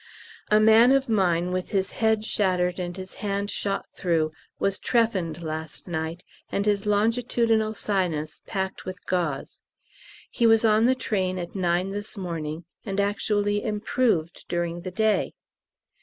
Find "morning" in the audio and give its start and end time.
12.17-12.65